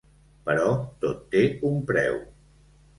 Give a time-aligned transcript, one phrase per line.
[0.47, 0.71] Però
[1.05, 2.21] tot té un preu.